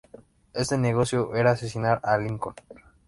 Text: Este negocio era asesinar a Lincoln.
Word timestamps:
Este 0.55 0.79
negocio 0.79 1.35
era 1.35 1.51
asesinar 1.51 1.99
a 2.03 2.17
Lincoln. 2.17 2.55